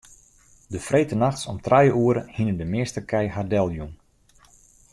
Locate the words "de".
0.75-0.79, 2.61-2.65